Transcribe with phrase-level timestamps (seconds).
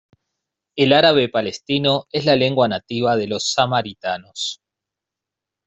[0.75, 4.59] El árabe palestino es la lengua nativa de los samaritanos.